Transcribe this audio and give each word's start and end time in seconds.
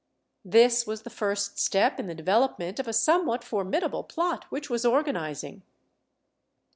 ^ 0.47 0.51
This 0.51 0.87
was 0.87 1.03
the 1.03 1.11
first 1.11 1.59
step 1.59 1.99
in 1.99 2.07
the 2.07 2.15
development 2.15 2.79
of 2.79 2.87
a 2.87 2.91
somewhat 2.91 3.43
formid 3.43 3.83
able 3.83 4.03
plot 4.03 4.45
which 4.49 4.67
was 4.67 4.83
organizing. 4.83 5.61